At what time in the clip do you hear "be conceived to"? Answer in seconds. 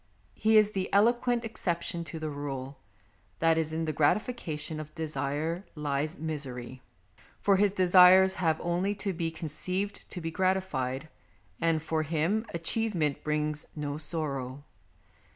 9.13-10.19